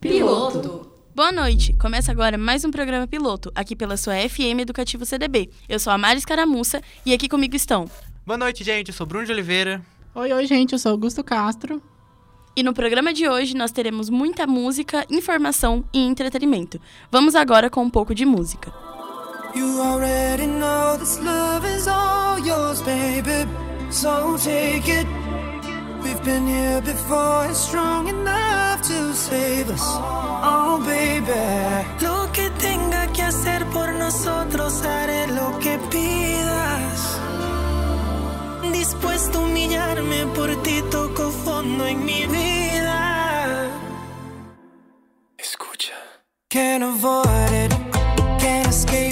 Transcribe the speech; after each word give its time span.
Piloto. 0.00 0.88
Boa 1.12 1.32
noite. 1.32 1.72
Começa 1.72 2.12
agora 2.12 2.38
mais 2.38 2.64
um 2.64 2.70
programa 2.70 3.04
piloto, 3.08 3.50
aqui 3.52 3.74
pela 3.74 3.96
sua 3.96 4.14
FM 4.14 4.60
Educativo 4.60 5.04
CDB. 5.04 5.50
Eu 5.68 5.80
sou 5.80 5.92
a 5.92 5.98
Mari 5.98 6.18
Escaramuça 6.18 6.80
e 7.04 7.12
aqui 7.12 7.28
comigo 7.28 7.56
estão. 7.56 7.90
Boa 8.24 8.38
noite, 8.38 8.62
gente. 8.62 8.88
Eu 8.90 8.94
sou 8.94 9.04
Bruno 9.04 9.26
de 9.26 9.32
Oliveira. 9.32 9.82
Oi, 10.14 10.32
oi, 10.32 10.46
gente. 10.46 10.72
Eu 10.72 10.78
sou 10.78 10.92
Augusto 10.92 11.24
Castro. 11.24 11.82
E 12.54 12.62
no 12.62 12.72
programa 12.72 13.12
de 13.12 13.28
hoje 13.28 13.56
nós 13.56 13.72
teremos 13.72 14.08
muita 14.08 14.46
música, 14.46 15.04
informação 15.10 15.84
e 15.92 15.98
entretenimento. 15.98 16.80
Vamos 17.10 17.34
agora 17.34 17.68
com 17.68 17.82
um 17.82 17.90
pouco 17.90 18.14
de 18.14 18.24
música. 18.24 18.72
You 19.56 19.82
already 19.82 20.46
know 20.46 20.96
this 20.96 21.18
love 21.18 21.66
is 21.66 21.88
all 21.88 22.38
yours, 22.38 22.80
baby. 22.82 23.48
So 23.90 24.36
take 24.38 24.88
it. 24.92 25.27
We've 26.08 26.24
been 26.24 26.46
here 26.46 26.80
before, 26.80 27.44
it's 27.50 27.58
strong 27.58 28.08
enough 28.08 28.80
to 28.80 29.12
save 29.12 29.68
us. 29.68 29.84
Oh, 29.84 30.82
baby. 30.82 31.44
Lo 32.00 32.32
que 32.32 32.48
tenga 32.58 33.12
que 33.12 33.22
hacer 33.24 33.62
por 33.66 33.92
nosotros, 33.92 34.82
haré 34.86 35.26
lo 35.26 35.58
que 35.58 35.78
pidas. 35.90 37.20
Dispuesto 38.72 39.38
a 39.38 39.42
humillarme 39.42 40.24
por 40.34 40.50
ti, 40.62 40.82
toco 40.90 41.30
fondo 41.30 41.86
en 41.86 42.02
mi 42.02 42.24
vida. 42.26 43.68
Escucha. 45.36 45.92
Can't 46.48 46.84
avoid 46.84 47.52
it, 47.52 47.72
can't 48.40 48.66
escape. 48.66 49.07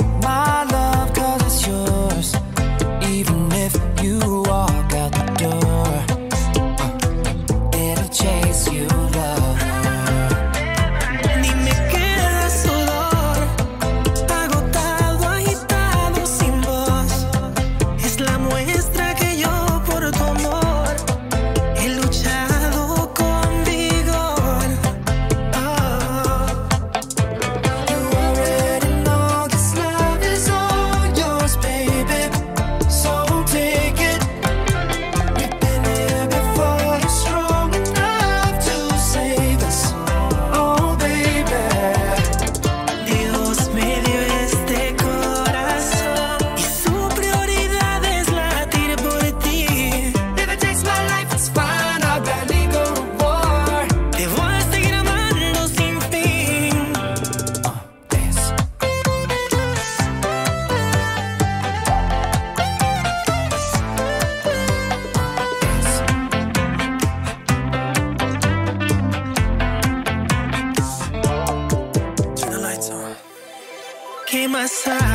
outside. 74.66 75.05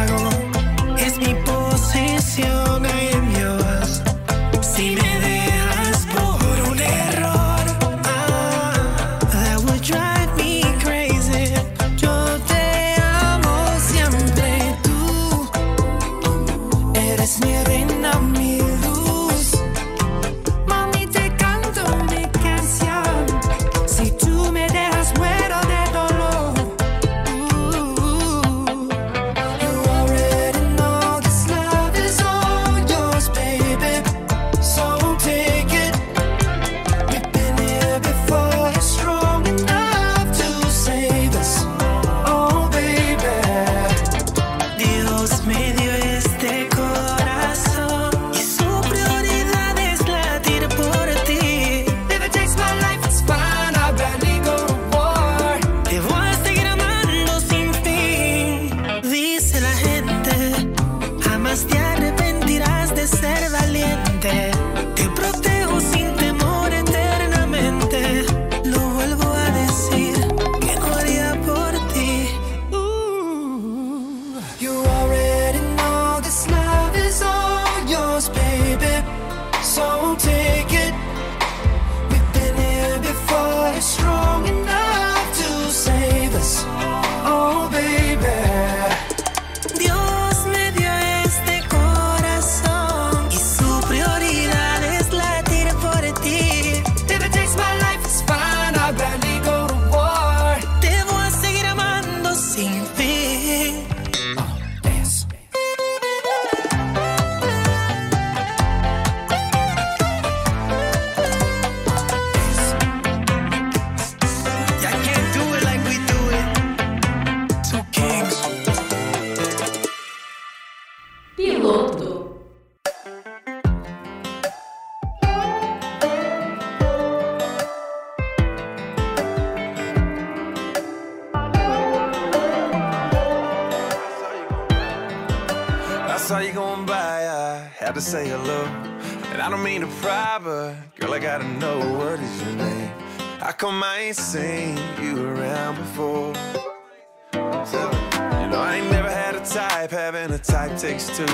to. 151.08 151.26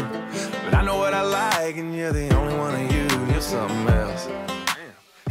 But 0.64 0.74
I 0.74 0.82
know 0.84 0.98
what 0.98 1.14
I 1.14 1.22
like, 1.22 1.78
and 1.78 1.96
you're 1.96 2.14
the 2.14 2.34
only 2.36 2.56
one 2.56 2.74
of 2.76 2.92
you. 2.92 3.08
You're 3.32 3.42
something 3.42 3.88
else. 3.90 4.28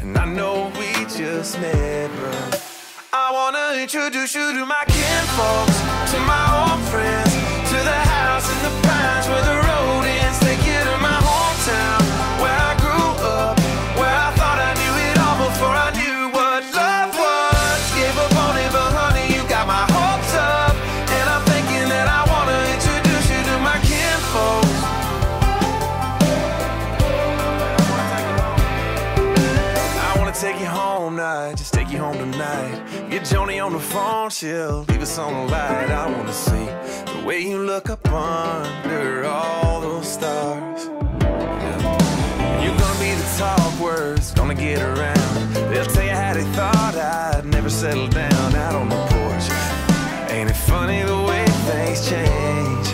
And 0.00 0.16
I 0.16 0.24
know 0.26 0.70
we 0.78 0.92
just 1.06 1.60
met, 1.60 2.10
but 2.20 2.62
I 3.12 3.32
wanna 3.32 3.80
introduce 3.80 4.34
you 4.34 4.52
to 4.52 4.66
my 4.66 4.84
kinfolks, 4.86 5.78
to 6.12 6.18
my 6.20 6.44
old 6.58 6.82
friends, 6.92 7.32
to 7.70 7.78
the 7.90 8.00
house 8.14 8.46
in 8.54 8.58
the 8.66 8.74
pines 8.86 9.26
where 9.28 9.44
the 9.50 9.56
road 9.68 10.04
ends. 10.22 10.38
They 10.40 10.56
get 10.56 10.86
in 10.86 11.00
my 11.00 11.18
hometown. 11.28 11.95
Joni 33.28 33.60
on 33.60 33.72
the 33.72 33.80
phone, 33.80 34.30
she'll 34.30 34.84
leave 34.88 35.02
us 35.02 35.18
on 35.18 35.32
the 35.34 35.52
light. 35.52 35.90
I 35.90 36.08
wanna 36.08 36.32
see 36.32 36.66
the 37.12 37.26
way 37.26 37.40
you 37.40 37.58
look 37.58 37.90
up 37.90 38.06
under 38.08 39.24
all 39.24 39.80
those 39.80 40.06
stars. 40.06 40.88
Yeah. 41.20 42.62
You're 42.62 42.78
gonna 42.78 43.00
be 43.00 43.12
the 43.22 43.28
talk 43.36 43.80
words, 43.80 44.30
gonna 44.30 44.54
get 44.54 44.80
around. 44.80 45.54
They'll 45.70 45.84
tell 45.86 46.04
you 46.04 46.10
how 46.10 46.34
they 46.34 46.44
thought 46.54 46.94
I'd 46.94 47.44
never 47.46 47.68
settle 47.68 48.06
down 48.06 48.54
out 48.54 48.76
on 48.76 48.88
the 48.88 49.02
porch. 49.10 49.46
Ain't 50.30 50.48
it 50.48 50.60
funny 50.70 51.02
the 51.02 51.20
way 51.28 51.44
things 51.66 52.08
change? 52.08 52.86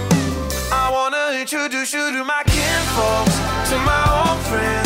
I 0.72 0.88
wanna 0.90 1.40
introduce 1.40 1.92
you 1.92 2.10
to 2.10 2.24
my 2.24 2.42
kinfolks, 2.46 3.36
to 3.68 3.76
my 3.84 4.02
old 4.16 4.40
friends, 4.48 4.81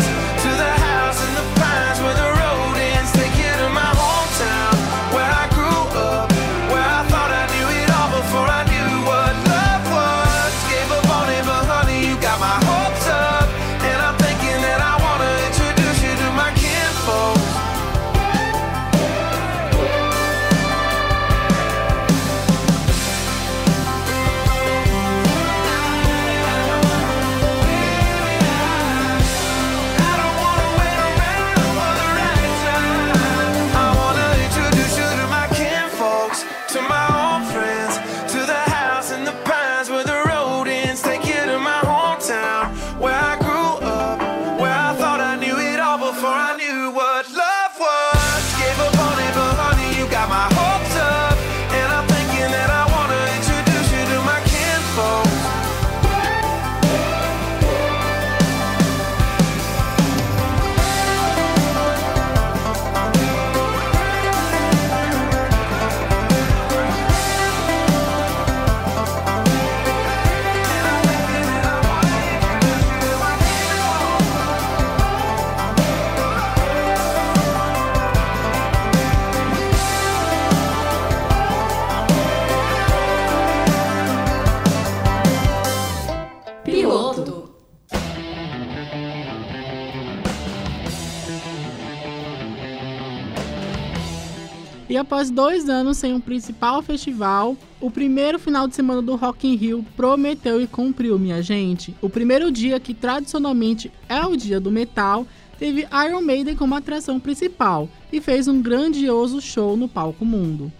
E 94.96 94.98
após 94.98 95.30
dois 95.30 95.68
anos 95.68 95.98
sem 95.98 96.14
um 96.14 96.20
principal 96.22 96.80
festival, 96.80 97.54
o 97.78 97.90
primeiro 97.90 98.38
final 98.38 98.66
de 98.66 98.74
semana 98.74 99.02
do 99.02 99.14
Rock 99.14 99.46
in 99.46 99.54
Rio 99.54 99.84
prometeu 99.94 100.58
e 100.58 100.66
cumpriu, 100.66 101.18
minha 101.18 101.42
gente. 101.42 101.94
O 102.00 102.08
primeiro 102.08 102.50
dia, 102.50 102.80
que 102.80 102.94
tradicionalmente 102.94 103.92
é 104.08 104.24
o 104.24 104.34
dia 104.34 104.58
do 104.58 104.70
metal, 104.70 105.26
teve 105.58 105.86
Iron 106.08 106.22
Maiden 106.22 106.56
como 106.56 106.74
atração 106.74 107.20
principal 107.20 107.90
e 108.10 108.22
fez 108.22 108.48
um 108.48 108.62
grandioso 108.62 109.38
show 109.38 109.76
no 109.76 109.86
palco 109.86 110.24
mundo. 110.24 110.72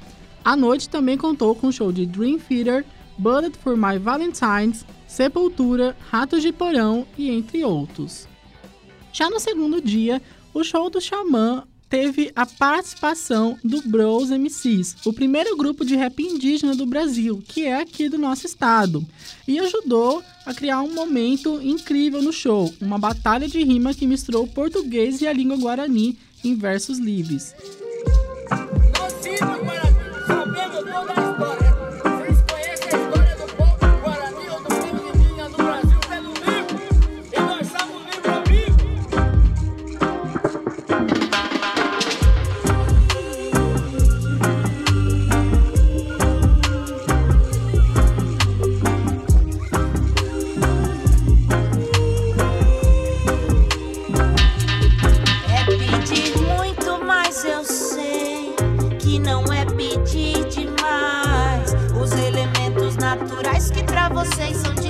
A 0.43 0.57
noite 0.57 0.89
também 0.89 1.19
contou 1.19 1.55
com 1.55 1.67
o 1.67 1.73
show 1.73 1.93
de 1.93 2.07
Dream 2.07 2.39
Theater, 2.39 2.87
Bullet 3.19 3.59
for 3.59 3.77
My 3.77 3.99
Valentines, 3.99 4.87
Sepultura, 5.07 5.95
Ratos 6.09 6.41
de 6.41 6.53
Porão 6.53 7.07
e 7.19 7.29
entre 7.29 7.63
outros. 7.63 8.27
Já 9.13 9.29
no 9.29 9.39
segundo 9.39 9.79
dia, 9.79 10.23
o 10.55 10.65
show 10.65 10.89
do 10.89 11.03
Xamã 11.03 11.65
teve 11.89 12.33
a 12.35 12.45
participação 12.45 13.59
do 13.63 13.81
Bros 13.83 14.31
MCs, 14.31 14.97
o 15.05 15.13
primeiro 15.13 15.57
grupo 15.57 15.85
de 15.85 15.97
rap 15.97 16.21
indígena 16.23 16.75
do 16.75 16.87
Brasil, 16.87 17.43
que 17.47 17.65
é 17.65 17.81
aqui 17.81 18.09
do 18.09 18.19
nosso 18.19 18.47
estado, 18.47 19.07
e 19.47 19.59
ajudou 19.59 20.23
a 20.45 20.53
criar 20.53 20.83
um 20.83 20.93
momento 20.93 21.61
incrível 21.63 22.21
no 22.23 22.33
show, 22.33 22.73
uma 22.81 22.99
batalha 22.99 23.49
de 23.49 23.63
rima 23.63 23.95
que 23.95 24.07
misturou 24.07 24.45
o 24.45 24.49
português 24.49 25.21
e 25.21 25.27
a 25.27 25.33
língua 25.33 25.57
guarani 25.57 26.19
em 26.45 26.55
versos 26.55 26.99
livres. 26.99 27.55
Vocês 64.09 64.57
são 64.59 64.75
descartáveis, 64.75 64.86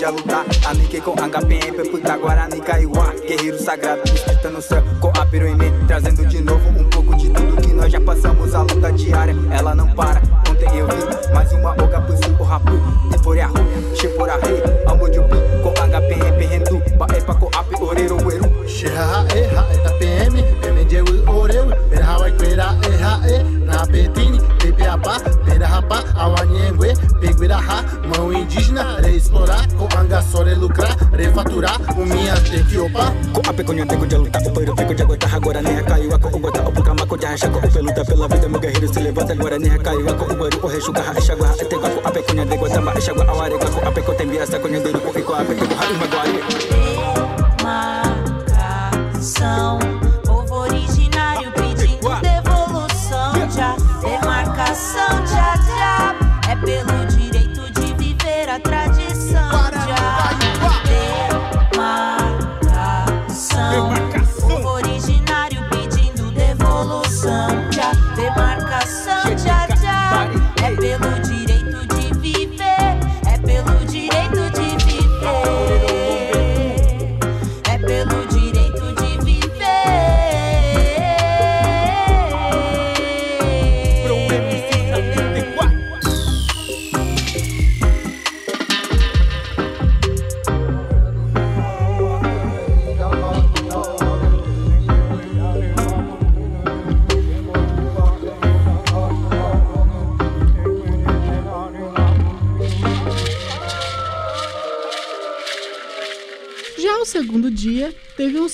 pode 0.00 0.22
lutar. 0.22 0.46
Anique 0.66 1.00
com 1.00 1.12
anga 1.20 1.44
PM 1.44 1.88
puta 1.90 2.16
guarani 2.16 2.60
caiuá. 2.60 3.14
Guerreiro 3.26 3.58
sagrado 3.58 4.02
disputando 4.04 4.54
no 4.54 4.62
céu 4.62 4.82
com 5.00 5.08
a 5.08 5.26
piruine. 5.26 5.70
Trazendo 5.86 6.26
de 6.26 6.40
novo 6.42 6.68
um 6.70 6.84
pouco 6.88 7.14
de 7.16 7.28
tudo 7.30 7.60
que 7.60 7.72
nós 7.72 7.92
já 7.92 8.00
passamos. 8.00 8.54
A 8.54 8.62
luta 8.62 8.92
diária, 8.92 9.34
ela 9.50 9.74
não 9.74 9.88
para. 9.94 10.19
Que 33.32 33.38
opar. 33.38 33.42
Ko 33.42 33.50
ape 33.50 33.64
konyo 33.64 33.86
tego 33.86 34.06
de 34.06 34.18
luta 34.18 34.38
O 34.38 34.52
peiro 34.52 34.76
fico 34.76 34.94
de 34.94 35.02
aguenta 35.02 35.26
agora 35.34 35.62
nem 35.62 35.74
recaiu 35.74 36.14
Ako 36.14 36.28
o 36.28 36.38
gota 36.38 36.62
o 36.62 37.16
racha 37.16 37.48
Ko 37.48 37.58
o 37.58 37.82
luta 37.82 38.04
pela 38.04 38.28
vida 38.28 38.48
meu 38.48 38.60
guerreiro 38.60 38.92
se 38.92 39.00
levanta 39.00 39.32
agora 39.32 39.58
nem 39.58 39.70
recaiu 39.70 40.08
Ako 40.08 40.24
o 40.24 40.36
baru 40.36 40.58
o 40.62 40.66
rechuga 40.68 41.02
ha 41.02 41.18
Esha 41.18 41.36
gua 41.36 41.50
ate 41.50 41.59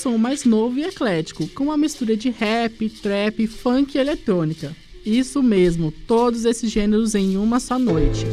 som 0.06 0.16
mais 0.16 0.44
novo 0.44 0.78
e 0.78 0.84
eclético, 0.84 1.48
com 1.48 1.64
uma 1.64 1.76
mistura 1.76 2.16
de 2.16 2.30
rap, 2.30 2.88
trap, 2.88 3.44
funk 3.48 3.96
e 3.96 4.00
eletrônica. 4.00 4.72
Isso 5.04 5.42
mesmo, 5.42 5.92
todos 6.06 6.44
esses 6.44 6.70
gêneros 6.70 7.16
em 7.16 7.36
uma 7.36 7.58
só 7.58 7.76
noite. 7.76 8.24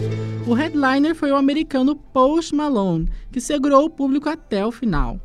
O 0.46 0.53
headliner 0.53 1.15
foi 1.15 1.32
o 1.32 1.36
americano 1.36 1.96
Post 1.96 2.53
Malone, 2.53 3.10
que 3.32 3.42
segurou 3.42 3.86
o 3.86 3.89
público 3.89 4.30
até 4.30 4.63
o 4.63 4.72
final. 4.72 5.20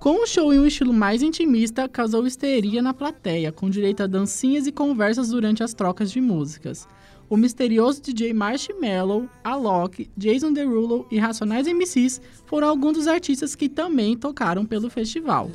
Com 0.00 0.24
um 0.24 0.26
show 0.26 0.52
em 0.52 0.58
um 0.58 0.66
estilo 0.66 0.92
mais 0.92 1.22
intimista, 1.22 1.88
causou 1.88 2.26
histeria 2.26 2.82
na 2.82 2.92
plateia, 2.92 3.52
com 3.52 3.70
direito 3.70 4.02
a 4.02 4.08
dancinhas 4.08 4.66
e 4.66 4.72
conversas 4.72 5.28
durante 5.28 5.62
as 5.62 5.74
trocas 5.74 6.10
de 6.10 6.20
músicas. 6.20 6.88
O 7.28 7.36
misterioso 7.36 8.02
DJ 8.02 8.32
Marshmello, 8.32 9.28
Alok, 9.42 10.08
Jason 10.16 10.52
Derulo 10.52 11.06
e 11.10 11.18
Racionais 11.18 11.66
MCs 11.66 12.20
foram 12.46 12.68
alguns 12.68 12.94
dos 12.94 13.06
artistas 13.06 13.54
que 13.54 13.68
também 13.68 14.16
tocaram 14.16 14.64
pelo 14.66 14.90
festival. 14.90 15.50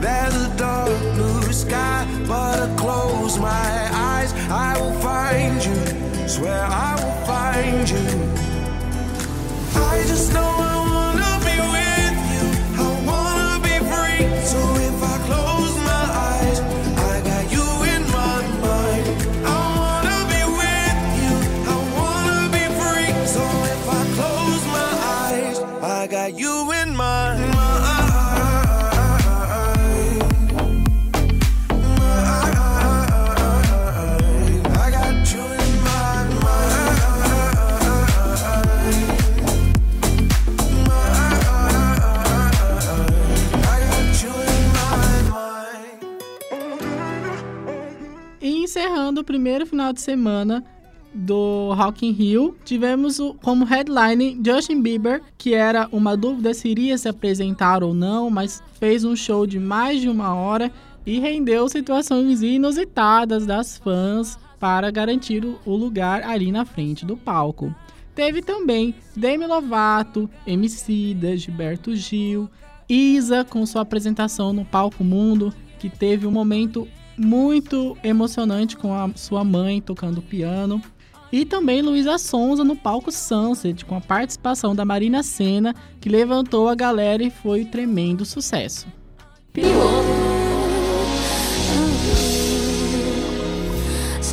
There's 0.00 0.32
a 0.32 0.48
dark 0.56 0.90
blue 1.16 1.52
sky, 1.52 2.06
but 2.28 2.60
I 2.60 2.76
close 2.76 3.36
my 3.36 3.90
eyes, 3.92 4.32
I 4.48 4.78
will 4.80 4.92
find 5.00 5.64
you, 5.64 6.28
swear 6.28 6.64
I 6.64 6.94
will 6.94 7.26
find 7.26 7.90
you. 7.90 8.37
I 9.80 10.04
just 10.06 10.32
know 10.32 10.67
primeiro 49.48 49.64
final 49.66 49.94
de 49.94 50.02
semana 50.02 50.62
do 51.14 51.72
Rock 51.72 52.06
in 52.06 52.12
Rio, 52.12 52.54
tivemos 52.66 53.18
como 53.42 53.64
headline 53.64 54.38
Justin 54.44 54.82
Bieber, 54.82 55.22
que 55.38 55.54
era 55.54 55.88
uma 55.90 56.14
dúvida 56.14 56.52
se 56.52 56.68
iria 56.68 56.98
se 56.98 57.08
apresentar 57.08 57.82
ou 57.82 57.94
não, 57.94 58.28
mas 58.28 58.62
fez 58.78 59.06
um 59.06 59.16
show 59.16 59.46
de 59.46 59.58
mais 59.58 60.02
de 60.02 60.08
uma 60.10 60.34
hora 60.34 60.70
e 61.06 61.18
rendeu 61.18 61.66
situações 61.66 62.42
inusitadas 62.42 63.46
das 63.46 63.78
fãs 63.78 64.38
para 64.60 64.90
garantir 64.90 65.42
o- 65.46 65.58
o 65.64 65.74
lugar 65.74 66.22
ali 66.24 66.52
na 66.52 66.66
frente 66.66 67.06
do 67.06 67.16
palco. 67.16 67.74
Teve 68.14 68.42
também 68.42 68.94
Demi 69.16 69.46
Lovato, 69.46 70.28
Emicida, 70.46 71.34
Gilberto 71.38 71.96
Gil, 71.96 72.50
Isa 72.86 73.46
com 73.46 73.64
sua 73.64 73.80
apresentação 73.80 74.52
no 74.52 74.66
Palco 74.66 75.02
Mundo, 75.02 75.54
que 75.78 75.88
teve 75.88 76.26
um 76.26 76.30
momento 76.30 76.86
muito 77.18 77.96
emocionante 78.02 78.76
com 78.76 78.94
a 78.94 79.10
sua 79.14 79.42
mãe 79.44 79.80
tocando 79.80 80.22
piano. 80.22 80.80
E 81.30 81.44
também 81.44 81.82
Luísa 81.82 82.16
Sonza 82.16 82.64
no 82.64 82.74
palco 82.74 83.12
Sunset, 83.12 83.84
com 83.84 83.96
a 83.96 84.00
participação 84.00 84.74
da 84.74 84.84
Marina 84.84 85.22
Senna, 85.22 85.74
que 86.00 86.08
levantou 86.08 86.68
a 86.68 86.74
galera 86.74 87.22
e 87.22 87.30
foi 87.30 87.62
um 87.62 87.66
tremendo 87.66 88.24
sucesso. 88.24 88.86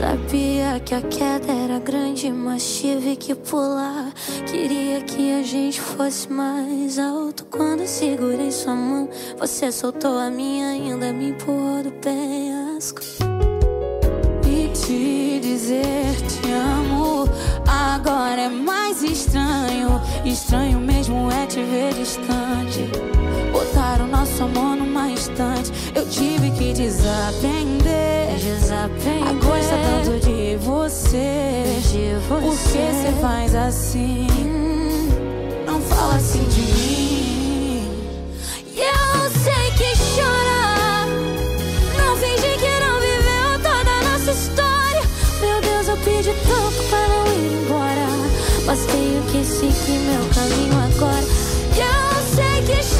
Sabia 0.05 0.79
que 0.81 0.93
a 0.93 1.01
queda 1.01 1.51
era 1.51 1.79
grande, 1.79 2.31
mas 2.31 2.77
tive 2.77 3.15
que 3.15 3.33
pular. 3.33 4.13
Queria 4.45 5.01
que 5.01 5.33
a 5.33 5.41
gente 5.41 5.81
fosse 5.81 6.31
mais 6.31 6.99
alto. 6.99 7.43
Quando 7.45 7.87
segurei 7.87 8.51
sua 8.51 8.75
mão, 8.75 9.09
você 9.39 9.71
soltou 9.71 10.19
a 10.19 10.29
minha, 10.29 10.67
ainda 10.67 11.11
me 11.11 11.29
empurrou 11.29 11.81
do 11.81 11.91
penhasco. 11.93 13.01
E 14.47 14.67
te 14.77 15.39
dizer 15.41 16.15
te 16.27 16.51
amo 16.51 17.27
agora 17.67 18.41
é 18.41 18.49
mais 18.49 19.01
estranho. 19.01 19.99
Estranho 20.23 20.79
mesmo 20.79 21.31
é 21.31 21.47
te 21.47 21.63
ver 21.63 21.95
distante. 21.95 22.87
Botaram 23.51 24.05
nosso 24.05 24.43
amor 24.43 24.75
numa 24.75 24.94
Eu 25.95 26.07
tive 26.07 26.51
que 26.51 26.73
desaprender. 26.73 28.37
Desaprender. 28.37 29.27
A 29.27 29.33
gostar 29.33 29.77
tanto 30.03 30.25
de 30.25 30.55
você. 30.57 31.63
De 31.91 32.13
você. 32.15 32.27
Por 32.27 32.41
que 32.41 32.57
você 32.57 33.11
faz 33.21 33.55
assim? 33.55 34.27
Não 35.65 35.81
fala 35.81 36.15
assim 36.15 36.43
de 36.43 36.61
mim. 36.61 37.91
E 38.75 38.79
eu 38.79 39.31
sei 39.43 39.71
que 39.77 39.97
chora. 40.15 41.07
Não 41.97 42.15
finge 42.17 42.57
que 42.59 42.73
não 42.85 42.99
viveu 42.99 43.59
toda 43.63 43.89
a 43.89 44.03
nossa 44.11 44.31
história. 44.31 45.01
Meu 45.41 45.59
Deus, 45.61 45.87
eu 45.87 45.97
pedi 45.97 46.33
tanto 46.47 46.83
pra 46.89 47.07
não 47.07 47.27
ir 47.33 47.63
embora. 47.63 48.07
Mas 48.67 48.85
tenho 48.85 49.23
que 49.31 49.43
seguir 49.43 49.99
meu 50.01 50.29
caminho 50.35 50.77
agora. 50.85 51.25
E 51.75 51.79
eu 51.79 52.35
sei 52.35 52.61
que 52.61 52.75
Você 52.83 52.94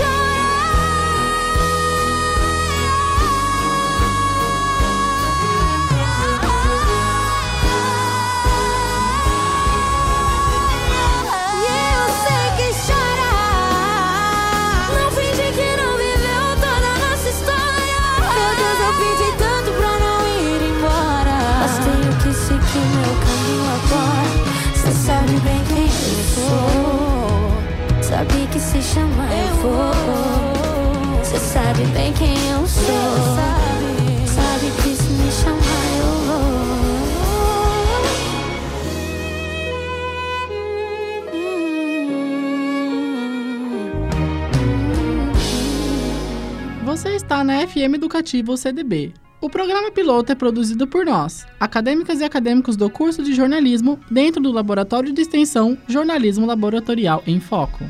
FM 47.85 47.95
Educativo 47.95 48.57
CDB. 48.57 49.13
O 49.39 49.49
programa 49.49 49.91
piloto 49.91 50.31
é 50.31 50.35
produzido 50.35 50.87
por 50.87 51.05
nós, 51.05 51.45
acadêmicas 51.59 52.19
e 52.19 52.23
acadêmicos 52.23 52.75
do 52.75 52.89
curso 52.89 53.21
de 53.21 53.33
jornalismo, 53.33 53.99
dentro 54.09 54.41
do 54.41 54.51
Laboratório 54.51 55.13
de 55.13 55.21
Extensão 55.21 55.77
Jornalismo 55.87 56.47
Laboratorial 56.47 57.21
em 57.27 57.39
Foco. 57.39 57.83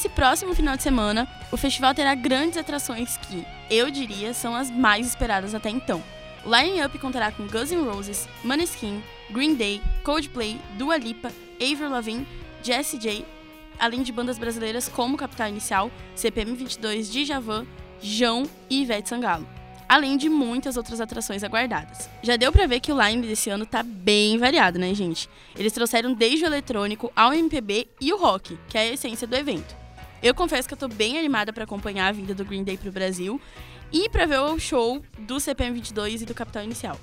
Nesse 0.00 0.08
próximo 0.08 0.54
final 0.54 0.78
de 0.78 0.82
semana, 0.82 1.28
o 1.52 1.58
festival 1.58 1.94
terá 1.94 2.14
grandes 2.14 2.56
atrações 2.56 3.18
que, 3.18 3.44
eu 3.70 3.90
diria, 3.90 4.32
são 4.32 4.54
as 4.54 4.70
mais 4.70 5.06
esperadas 5.06 5.54
até 5.54 5.68
então. 5.68 6.02
O 6.42 6.56
line-up 6.56 6.98
contará 6.98 7.30
com 7.30 7.46
Guns 7.46 7.70
N' 7.70 7.84
Roses, 7.84 8.26
Maneskin, 8.42 9.02
Green 9.28 9.54
Day, 9.54 9.82
Coldplay, 10.02 10.58
Dua 10.78 10.96
Lipa, 10.96 11.30
Avril 11.60 11.90
Lavigne, 11.90 12.26
Jessie 12.62 12.98
J, 12.98 13.26
além 13.78 14.02
de 14.02 14.10
bandas 14.10 14.38
brasileiras 14.38 14.88
como 14.88 15.18
Capital 15.18 15.50
Inicial, 15.50 15.90
CPM 16.14 16.54
22, 16.54 17.12
Djavan, 17.12 17.66
João 18.00 18.44
e 18.70 18.80
Ivete 18.80 19.10
Sangalo. 19.10 19.46
Além 19.86 20.16
de 20.16 20.30
muitas 20.30 20.78
outras 20.78 20.98
atrações 20.98 21.44
aguardadas. 21.44 22.08
Já 22.22 22.36
deu 22.36 22.50
pra 22.50 22.66
ver 22.66 22.80
que 22.80 22.90
o 22.90 22.98
line 22.98 23.26
desse 23.26 23.50
ano 23.50 23.66
tá 23.66 23.82
bem 23.82 24.38
variado, 24.38 24.78
né, 24.78 24.94
gente? 24.94 25.28
Eles 25.58 25.74
trouxeram 25.74 26.14
desde 26.14 26.44
o 26.44 26.46
eletrônico 26.46 27.12
ao 27.14 27.34
MPB 27.34 27.86
e 28.00 28.14
o 28.14 28.16
rock, 28.16 28.58
que 28.66 28.78
é 28.78 28.82
a 28.82 28.92
essência 28.92 29.26
do 29.26 29.36
evento. 29.36 29.79
Eu 30.22 30.34
confesso 30.34 30.68
que 30.68 30.74
eu 30.74 30.78
tô 30.78 30.86
bem 30.86 31.18
animada 31.18 31.52
pra 31.52 31.64
acompanhar 31.64 32.08
a 32.08 32.12
vinda 32.12 32.34
do 32.34 32.44
Green 32.44 32.62
Day 32.62 32.76
pro 32.76 32.92
Brasil 32.92 33.40
e 33.92 34.08
pra 34.10 34.26
ver 34.26 34.38
o 34.38 34.58
show 34.58 35.02
do 35.20 35.40
CPM 35.40 35.74
22 35.74 36.22
e 36.22 36.26
do 36.26 36.34
Capital 36.34 36.62
Inicial. 36.62 36.98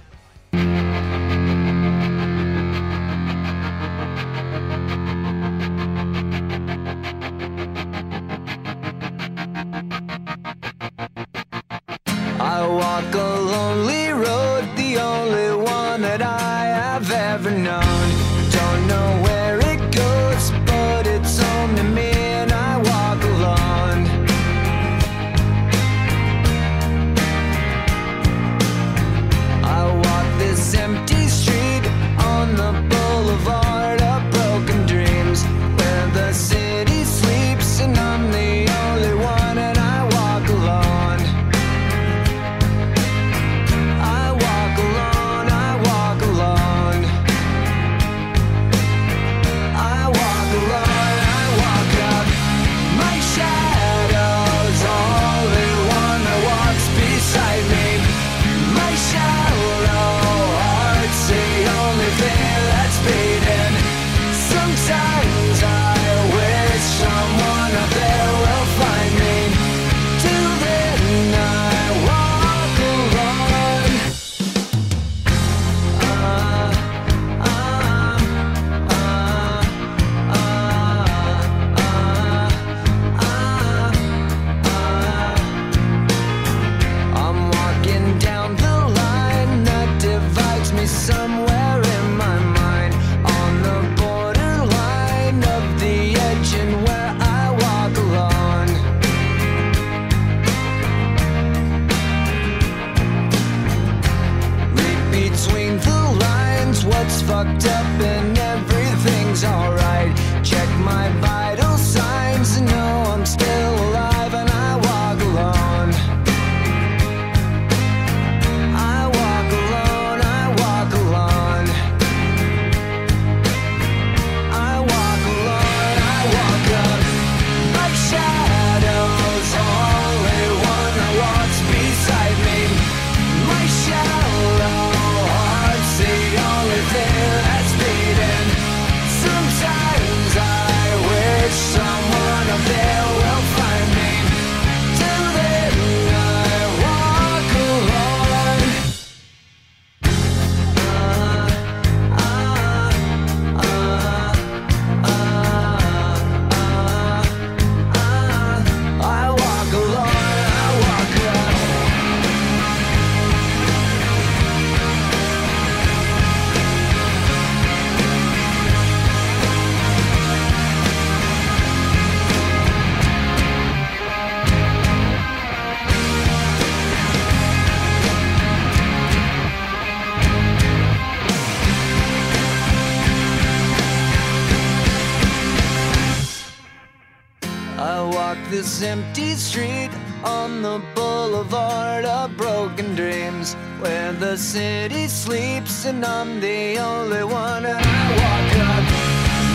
This 188.67 188.81
empty 188.81 189.33
street 189.35 189.91
on 190.25 190.61
the 190.61 190.81
boulevard 190.93 192.03
of 192.03 192.35
broken 192.35 192.95
dreams 192.95 193.53
where 193.79 194.11
the 194.11 194.35
city 194.35 195.07
sleeps 195.07 195.85
and 195.85 196.03
I'm 196.03 196.41
the 196.41 196.77
only 196.77 197.23
one. 197.23 197.65
And 197.65 197.79
I 197.79 198.07
walk 198.23 198.51
up 198.73 198.83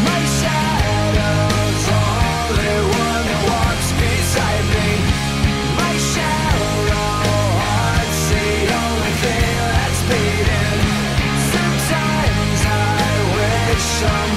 my 0.09 0.21
shadow's 0.39 1.87
only 2.01 2.77
one 3.05 3.25
that 3.29 3.43
walks 3.53 3.89
beside 4.01 4.67
me. 4.77 4.91
My 5.77 5.95
shallow 6.13 7.13
heart's 7.61 8.23
the 8.33 8.49
only 8.81 9.15
thing 9.25 9.57
that's 9.77 10.03
beating. 10.09 10.81
Sometimes 11.53 12.61
I 12.65 13.13
wish 13.37 13.85
someone 14.01 14.32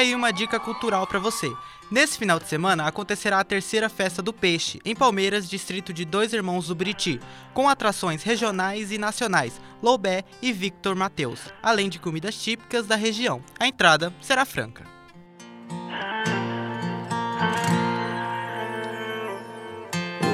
aí 0.00 0.14
uma 0.14 0.32
dica 0.32 0.58
cultural 0.58 1.06
pra 1.06 1.18
você. 1.18 1.52
Nesse 1.90 2.16
final 2.16 2.38
de 2.38 2.48
semana 2.48 2.86
acontecerá 2.86 3.38
a 3.40 3.44
terceira 3.44 3.88
festa 3.88 4.22
do 4.22 4.32
peixe, 4.32 4.80
em 4.84 4.94
Palmeiras, 4.94 5.48
distrito 5.48 5.92
de 5.92 6.04
Dois 6.04 6.32
Irmãos 6.32 6.68
do 6.68 6.74
Buriti, 6.74 7.20
com 7.52 7.68
atrações 7.68 8.22
regionais 8.22 8.90
e 8.90 8.98
nacionais, 8.98 9.60
Loubé 9.82 10.24
e 10.40 10.52
Victor 10.52 10.94
Mateus, 10.94 11.40
além 11.62 11.88
de 11.88 11.98
comidas 11.98 12.34
típicas 12.34 12.86
da 12.86 12.96
região. 12.96 13.42
A 13.58 13.66
entrada 13.66 14.12
será 14.22 14.44
franca. 14.44 14.84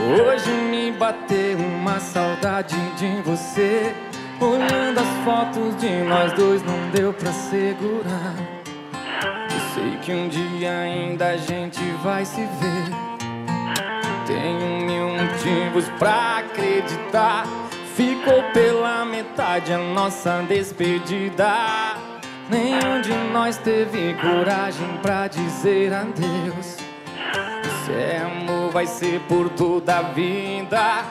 Hoje 0.08 0.50
me 0.70 0.92
bateu 0.92 1.58
uma 1.58 1.98
saudade 1.98 2.76
de 2.96 3.22
você. 3.22 3.92
Olhando 4.40 5.00
as 5.00 5.24
fotos 5.24 5.76
de 5.80 6.04
nós 6.04 6.32
dois, 6.34 6.62
não 6.62 6.90
deu 6.90 7.12
pra 7.12 7.32
segurar. 7.32 8.55
Sei 9.76 9.98
que 9.98 10.10
um 10.10 10.26
dia 10.26 10.70
ainda 10.70 11.32
a 11.32 11.36
gente 11.36 11.82
vai 12.02 12.24
se 12.24 12.40
ver. 12.40 12.96
Tenho 14.26 14.86
mil 14.86 15.08
motivos 15.10 15.86
pra 15.98 16.38
acreditar. 16.38 17.44
Ficou 17.94 18.42
pela 18.54 19.04
metade 19.04 19.74
a 19.74 19.76
nossa 19.76 20.42
despedida. 20.48 21.52
Nenhum 22.48 23.02
de 23.02 23.12
nós 23.34 23.58
teve 23.58 24.14
coragem 24.14 24.96
pra 25.02 25.28
dizer 25.28 25.92
adeus. 25.92 26.78
Se 27.84 27.92
é 27.92 28.22
amor, 28.24 28.70
vai 28.70 28.86
ser 28.86 29.20
por 29.28 29.50
toda 29.50 29.98
a 29.98 30.02
vida. 30.02 31.04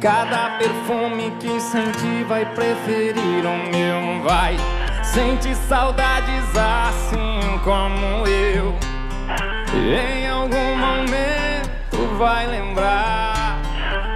Cada 0.00 0.58
perfume 0.58 1.32
que 1.40 1.60
senti 1.60 2.22
vai 2.28 2.46
preferir 2.54 3.44
o 3.44 3.56
meu, 3.68 4.22
vai. 4.22 4.56
Sente 5.12 5.54
saudades 5.54 6.42
assim 6.56 7.58
como 7.62 8.26
eu. 8.26 8.74
Em 9.74 10.26
algum 10.26 10.74
momento 10.74 12.16
vai 12.16 12.46
lembrar 12.46 13.60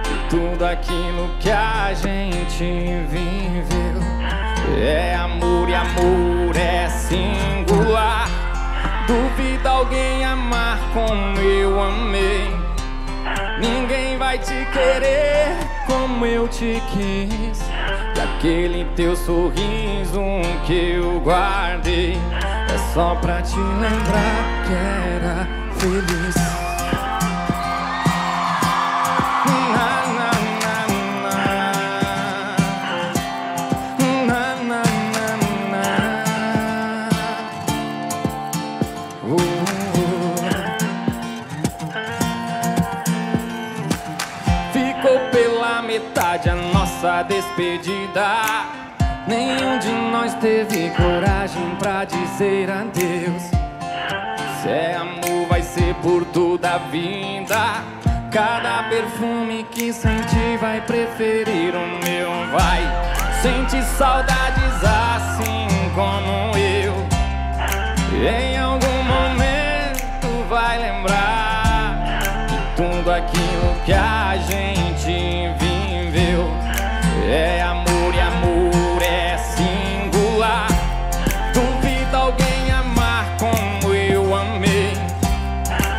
de 0.01 0.27
tudo 0.27 0.65
aquilo 0.65 1.29
que 1.39 1.51
a 1.51 1.93
gente 1.93 3.05
viveu. 3.09 4.01
É 4.75 5.13
amor 5.13 5.69
e 5.69 5.75
amor 5.75 6.57
é 6.57 6.89
singular. 6.89 8.27
Duvida 9.05 9.69
alguém 9.69 10.25
amar 10.25 10.79
como 10.95 11.39
eu 11.39 11.79
amei. 11.79 12.49
Ninguém 13.59 14.17
vai 14.17 14.39
te 14.39 14.65
querer 14.73 15.55
como 15.85 16.25
eu 16.25 16.47
te 16.47 16.81
quis. 16.91 17.76
Daquele 18.17 18.83
teu 18.95 19.15
sorriso 19.15 20.19
que 20.65 20.73
eu 20.73 21.19
guardei. 21.19 22.17
É 22.73 22.77
só 22.91 23.13
pra 23.13 23.43
te 23.43 23.55
lembrar 23.55 24.65
que 24.65 24.73
era 24.73 25.47
feliz. 25.77 26.66
Nossa 46.97 47.21
despedida. 47.23 48.25
Nenhum 49.27 49.77
de 49.77 49.91
nós 50.11 50.33
teve 50.35 50.89
coragem 50.91 51.75
pra 51.77 52.03
dizer 52.05 52.71
adeus. 52.71 53.43
Se 54.61 54.69
é 54.69 54.95
amor, 54.95 55.47
vai 55.47 55.61
ser 55.61 55.93
por 55.95 56.25
toda 56.25 56.73
a 56.73 56.77
vida. 56.79 57.55
Cada 58.31 58.83
perfume 58.89 59.65
que 59.71 59.93
senti 59.93 60.57
vai 60.59 60.81
preferir 60.81 61.75
o 61.75 61.87
meu, 62.03 62.31
vai. 62.51 62.81
Sente 63.41 63.83
saudades 63.95 64.83
assim 64.83 65.67
como 65.93 66.57
eu. 66.57 66.95
Em 68.27 68.56
É 77.29 77.61
amor 77.61 78.15
e 78.15 78.19
amor 78.21 79.01
é 79.03 79.37
singular. 79.37 80.69
Duvida 81.53 82.17
alguém 82.19 82.71
amar 82.71 83.25
como 83.37 83.93
eu 83.93 84.33
amei. 84.33 84.93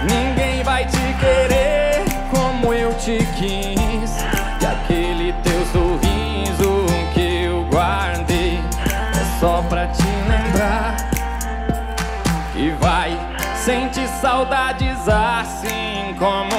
Ninguém 0.09 0.63
vai 0.63 0.87
te 0.87 0.97
querer 1.21 2.03
como 2.31 2.73
eu 2.73 2.95
te 2.95 3.19
quis. 3.37 4.25
E 4.63 4.67
aquele 4.67 5.35
teu 5.43 5.67
sorriso 5.67 6.87
que 7.13 7.45
eu 7.45 7.63
guardei 7.65 8.59
é 8.89 9.39
só 9.39 9.63
pra 9.69 9.87
te 9.89 10.03
lembrar 10.03 10.97
que 12.55 12.71
vai. 12.81 13.19
Sente 13.55 14.09
saudades 14.23 15.07
assim 15.07 16.15
como 16.19 16.58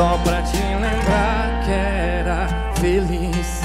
só 0.00 0.16
pra 0.24 0.40
te 0.42 0.56
lembrar 0.56 1.60
que 1.62 1.72
era 1.72 2.48
feliz. 2.80 3.60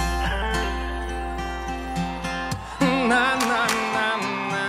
Na 3.07 3.37
na 3.49 3.63
na 3.95 4.09
na 4.51 4.65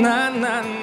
na 0.00 0.30
na 0.30 0.62
na. 0.62 0.79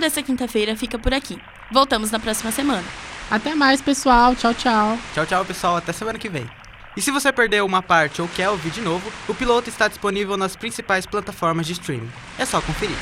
Dessa 0.00 0.22
quinta-feira 0.22 0.76
fica 0.76 0.98
por 0.98 1.14
aqui. 1.14 1.38
Voltamos 1.70 2.10
na 2.10 2.18
próxima 2.18 2.50
semana. 2.50 2.84
Até 3.30 3.54
mais, 3.54 3.80
pessoal. 3.80 4.34
Tchau, 4.34 4.52
tchau. 4.54 4.98
Tchau, 5.14 5.26
tchau, 5.26 5.44
pessoal. 5.44 5.76
Até 5.76 5.92
semana 5.92 6.18
que 6.18 6.28
vem. 6.28 6.50
E 6.96 7.00
se 7.00 7.12
você 7.12 7.32
perdeu 7.32 7.64
uma 7.64 7.80
parte 7.80 8.20
ou 8.20 8.28
quer 8.28 8.50
ouvir 8.50 8.70
de 8.70 8.80
novo, 8.80 9.12
o 9.28 9.34
piloto 9.34 9.68
está 9.68 9.86
disponível 9.86 10.36
nas 10.36 10.56
principais 10.56 11.06
plataformas 11.06 11.66
de 11.66 11.74
streaming. 11.74 12.10
É 12.36 12.44
só 12.44 12.60
conferir. 12.60 12.96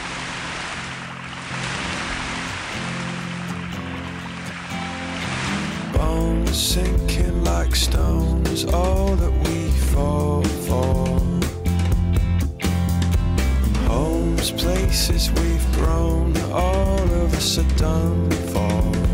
Bones 5.92 6.56
sinking 6.56 7.42
like 7.44 7.76
stones, 7.76 8.66
all 8.66 9.16
that 9.16 9.32
we 9.48 9.70
fall 9.92 10.42
for. 10.66 11.38
Homes, 14.38 14.53
places 14.53 15.33
we've 15.33 15.72
grown, 15.72 16.37
all 16.53 17.03
of 17.03 17.35
us 17.35 17.59
are 17.59 17.77
done 17.77 18.31
for. 18.31 19.07